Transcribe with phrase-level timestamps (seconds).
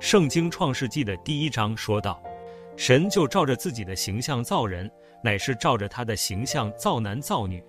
[0.00, 2.22] 圣经创世纪的第一章说道
[2.76, 4.88] ：“神就照着自己的形象造人，
[5.24, 7.62] 乃是照着他的形象造男造女。”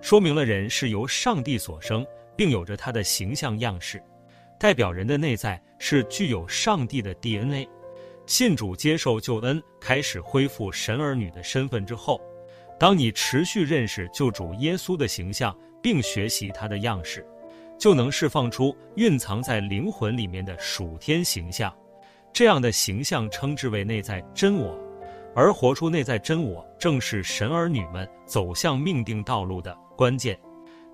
[0.00, 4.00] 说明了人是由上帝所生，并有着他的形象样式，
[4.58, 7.68] 代表人的内在是具有上帝的 DNA。
[8.24, 12.20] 信主接受救恩，开始恢复神儿女的身份之后，
[12.78, 17.26] 当你持续认识救主耶稣的形象，并学习他的样式，
[17.82, 21.74] 就能释放出蕴藏在灵魂里面的属天形象。
[22.32, 24.78] 这样的形象称之为内在真我，
[25.34, 30.38] 而活出内在真我，正是神儿女们走向命定道路的关键。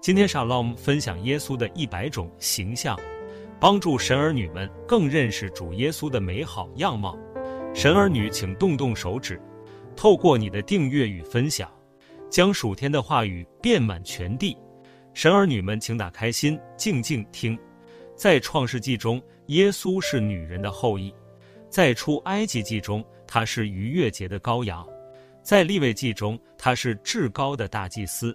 [0.00, 2.98] 今天 Shalom 分享耶稣的一百种形象，
[3.60, 7.14] 帮助神儿女们更认识主耶稣的美好样貌。
[7.74, 9.38] 神儿女，请动动手指，
[9.94, 11.70] 透过你的订阅与分享，
[12.30, 14.56] 将属天的话语遍满全地。
[15.18, 17.58] 神儿女们，请打开心，静静听。
[18.14, 21.12] 在创世纪中，耶稣是女人的后裔；
[21.68, 24.86] 在出埃及记中，他是逾越节的羔羊；
[25.42, 28.32] 在立位记中，他是至高的大祭司；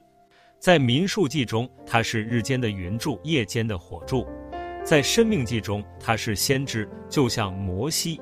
[0.59, 4.27] 在民数记中，他是日间的云柱，夜间的火柱；
[4.83, 8.19] 在生命记中，他是先知，就像摩西。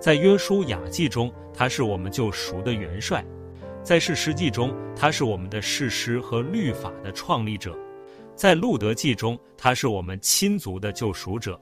[0.00, 3.20] 在约书亚记中，他是我们救赎的元帅；
[3.82, 7.72] 在士师记中，他是我们的士师和律法的创立者；
[8.36, 11.58] 在路德记中，他是我们亲族的救赎者；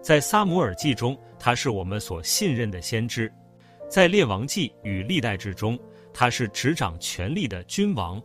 [0.00, 3.28] 在撒母耳记中，他是我们所信任的先知；
[3.90, 5.76] 在列王记与历代志中，
[6.14, 8.22] 他是执掌权力的君王；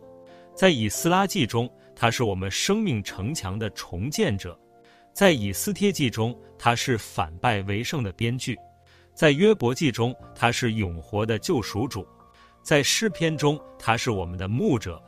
[0.54, 4.56] 在以斯拉记中，他是我们生命城墙的重建者；
[5.12, 8.56] 在以斯帖记中，他是反败为胜的编剧。
[9.12, 12.06] 在约伯记中，他是永活的救赎主；
[12.62, 15.02] 在诗篇中，他是我们的牧者；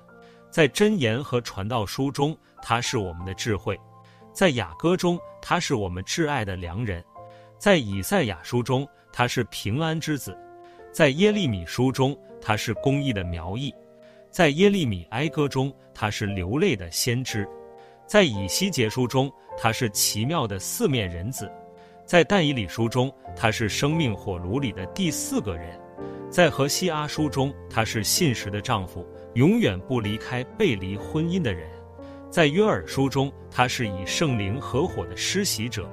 [0.51, 3.75] 在箴言和传道书中，他是我们的智慧；
[4.33, 7.01] 在雅歌中，他是我们挚爱的良人；
[7.56, 10.33] 在以赛亚书中，他是平安之子；
[10.93, 13.71] 在耶利米书中，他是公义的苗裔；
[14.31, 17.44] 在耶利米哀歌中，他是流泪的先知；
[18.06, 21.50] 在以西结书中，他是奇妙的四面人子。
[22.05, 25.78] 在但以理书中，他是生命火炉里的第四个人；
[26.28, 31.69] 在何西阿书中，他是信实的丈夫，永远不离开背离婚姻的人；
[32.31, 35.85] 在约珥书中，他是以圣灵合伙的施洗者；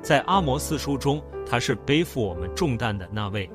[0.00, 3.48] 在阿摩斯书中，他是背负我们重担的那位；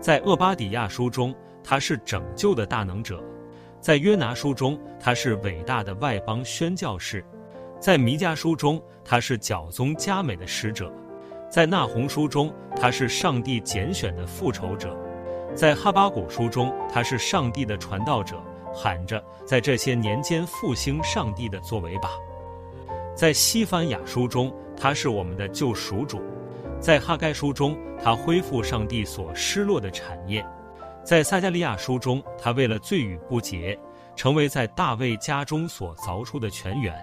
[0.00, 3.18] 在厄巴底亚书中，他是拯救的大能者；
[3.80, 7.20] 在约拿书中，他是伟大的外邦宣教士；
[7.78, 10.92] 在弥迦书中，他是教宗加美的使者。
[11.48, 14.88] 在那鸿书中，他是上帝拣选的复仇者；
[15.54, 18.42] 在哈巴谷书中，他是上帝的传道者，
[18.74, 22.10] 喊着在这些年间复兴上帝的作为吧。
[23.14, 26.18] 在西番雅书中，他是我们的救赎主；
[26.80, 30.42] 在哈该书中，他恢复上帝所失落的产业；
[31.04, 33.78] 在撒迦利亚书中，他为了罪与不洁，
[34.16, 36.94] 成为在大卫家中所凿出的泉源。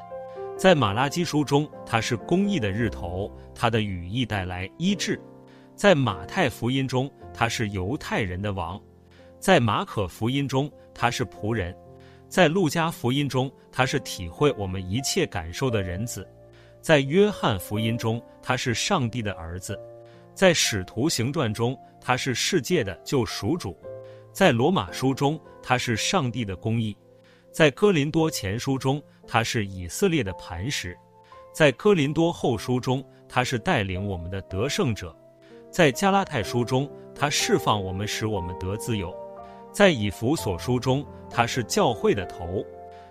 [0.58, 5.16] 在马拉基书中，他是公义的日头，他的羽翼带来医治；
[5.76, 8.78] 在马太福音中，他是犹太人的王；
[9.40, 10.70] 在马可福音中，
[11.00, 11.74] 他是仆人；
[12.28, 16.24] 在路加福音中，他是体会我们一切感受的人子；
[16.82, 19.76] 在约翰福音中，他是上帝的儿子；
[20.34, 23.74] 在使徒行传中，他是世界的救赎主；
[24.34, 26.94] 在罗马书中，他是上帝的公义。
[27.50, 30.92] 在哥林多前书中，他是以色列的磐石；
[31.54, 35.16] 在哥林多后书中，他是带领我们的得胜者；
[35.72, 39.10] 在加拉太书中，他释放我们，使我们得自由；
[39.72, 42.66] 在以弗所书中，他是教会的头；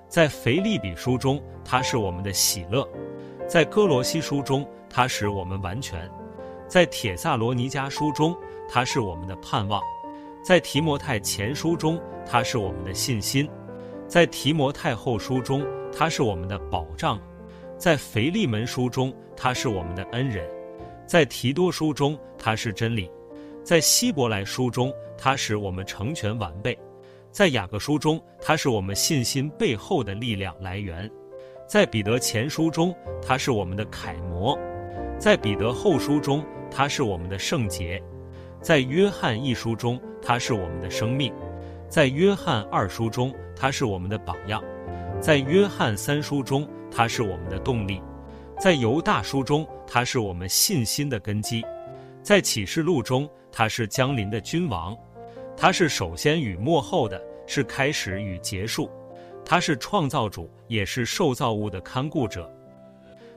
[0.08, 2.82] 在腓立比书中，他是我们的喜乐；
[3.46, 6.00] 在哥罗西书中，他使我们完全；
[6.66, 8.36] 在帖撒罗尼迦书中，
[8.68, 9.80] 他是我们的盼望；
[10.42, 13.48] 在提摩太前书中，他是我们的信心。
[14.08, 17.18] 在提摩太后书中，他是我们的保障；
[17.76, 20.44] 在腓利门书中，他是我们的恩人；
[21.06, 23.10] 在提多书中，他是真理；
[23.68, 26.72] 在希伯来书中，他使我们成全完备；
[27.30, 31.06] 在雅各书中，他是我们信心背后的力量来源；
[31.66, 34.58] 在彼得前书中，他是我们的楷模；
[35.18, 38.02] 在彼得后书中，他是我们的圣洁；
[38.62, 41.30] 在约翰一书中，他是我们的生命；
[41.90, 44.64] 在约翰二书中，他是我们的榜样，
[45.20, 48.00] 在约翰三书中，他是我们的动力；
[48.58, 51.60] 在犹大书中，他是我们信心的根基；
[52.22, 54.94] 在启示录中，他是江临的君王；
[55.56, 58.88] 他是首先与末后的，是开始与结束；
[59.44, 62.48] 他是创造主，也是受造物的看顾者；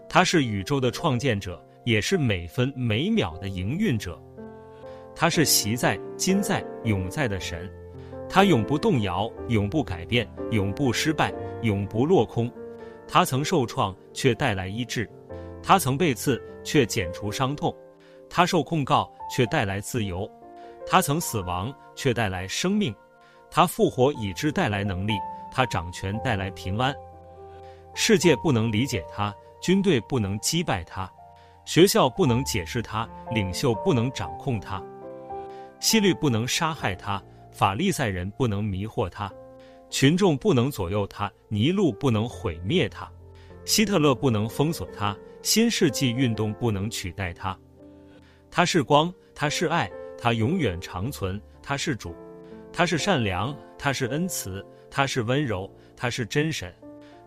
[0.07, 4.21] 他是宇宙的创建者，也是每分每秒的营运者。
[5.15, 7.67] 他是昔在、今在、永在的神，
[8.29, 11.33] 他永不动摇，永不改变，永不失败，
[11.63, 12.47] 永不落空。
[13.07, 15.03] 他曾受创，却带来医治；
[15.63, 17.73] 他曾被刺，却剪除伤痛；
[18.33, 20.25] 他受控告，却带来自由；
[20.87, 22.93] 他曾死亡，却带来生命；
[23.49, 25.15] 他复活，以致带来能力；
[25.51, 26.95] 他掌权，带来平安。
[27.93, 31.11] 世界不能理解他，军队不能击败他，
[31.65, 34.81] 学校不能解释他，领袖不能掌控他。
[35.81, 39.29] 希律不能杀害他，法利赛人不能迷惑他，
[39.89, 43.11] 群众不能左右他，尼禄不能毁灭他，
[43.65, 47.57] 希特勒不能封锁他，新世纪运动不能取代他。
[48.51, 51.41] 他是光，他是爱，他永远长存。
[51.63, 52.13] 他是主，
[52.73, 56.73] 他是善良，他是恩慈，他是温柔，他是真神，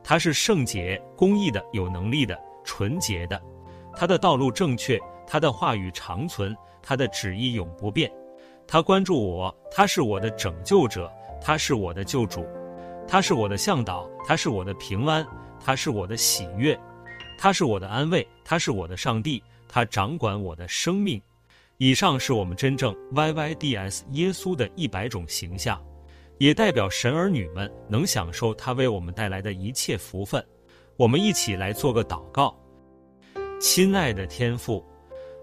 [0.02, 3.40] 他是圣洁、公义的、有能力的、纯洁的。
[3.96, 8.12] 他的道路正确，他的话语长存，他的旨意永不变。
[8.66, 11.10] 他关注我，他是我的拯救者，
[11.40, 12.44] 他是我的救主，
[13.06, 15.26] 他是我的向导，他是我的平安，
[15.64, 16.78] 他是我的喜悦，
[17.38, 21.20] 他是我的安慰，他是我的上帝，他掌管我的生命。
[21.78, 25.84] 以上是我们真正 YYDS 耶稣的一百种形象，
[26.38, 30.44] 也代表神儿女们能享受他为我们带来的一切福分。
[30.96, 32.56] 我们一起来做个祷告，
[33.60, 34.84] 亲爱的天父，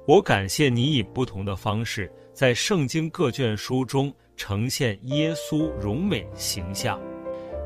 [0.08, 2.12] 我感谢你以不同的方式。
[2.34, 6.98] 在圣经各卷书中呈现耶稣荣美形象，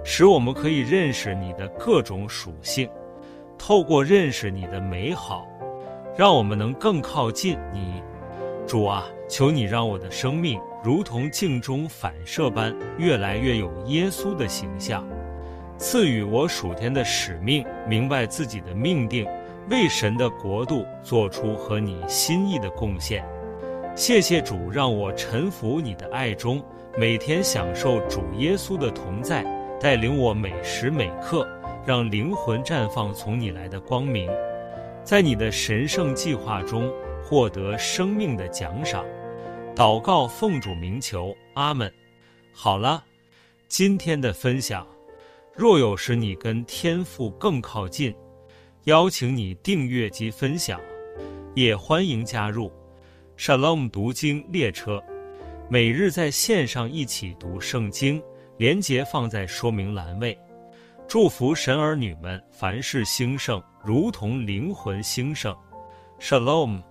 [0.03, 2.89] 使我们可以认识你的各种属性。
[3.59, 5.47] 透过认识你的美好，
[6.17, 8.01] 让我们能更靠近你。
[8.65, 15.05] 主啊，求你让我的生命如同镜中反射般，越来越有耶稣的形象。
[15.77, 19.27] 赐予我属天的使命，明白自己的命定，
[19.69, 23.25] 为神的国度做出和你心意的贡献。
[23.93, 26.63] 谢谢主，让我臣服你的爱中，
[26.97, 29.43] 每天享受主耶稣的同在，
[29.81, 31.45] 带领我每时每刻，
[31.85, 34.29] 让灵魂绽放从你来的光明，
[35.05, 36.91] 在你的神圣计划中
[37.23, 39.05] 获得生命的奖赏。
[39.75, 41.93] 祷告奉主名求，阿门。
[42.51, 43.03] 好了，
[43.67, 44.87] 今天的分享，
[45.53, 48.15] 若有使你跟天父更靠近，
[48.85, 50.81] 邀请你订阅及分享，
[51.53, 52.71] 也欢迎加入。
[53.37, 55.03] Shalom 读经列车，
[55.69, 58.19] 每日在线上一起读圣经，
[58.57, 60.35] 连结放在说明栏位。
[61.07, 65.55] 祝福神儿女们凡事兴盛，如同灵魂兴盛。
[66.19, 66.81] Shalom。